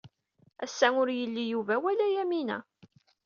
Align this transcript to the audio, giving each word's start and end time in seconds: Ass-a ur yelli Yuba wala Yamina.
Ass-a 0.63 0.87
ur 1.01 1.09
yelli 1.19 1.43
Yuba 1.51 1.75
wala 1.83 2.07
Yamina. 2.15 2.57